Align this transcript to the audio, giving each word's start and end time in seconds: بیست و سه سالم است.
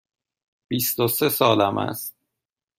بیست 0.67 0.99
و 0.99 1.07
سه 1.07 1.29
سالم 1.29 1.77
است. 1.77 2.15